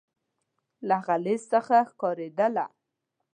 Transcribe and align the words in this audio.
له 0.87 0.95
هغه 1.01 1.15
لیست 1.25 1.47
څخه 1.53 1.77
ښکارېدله. 1.89 2.65